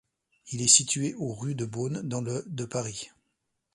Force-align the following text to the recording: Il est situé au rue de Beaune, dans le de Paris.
Il 0.47 0.63
est 0.63 0.67
situé 0.67 1.13
au 1.19 1.31
rue 1.31 1.53
de 1.53 1.63
Beaune, 1.63 2.01
dans 2.01 2.21
le 2.21 2.43
de 2.47 2.65
Paris. 2.65 3.11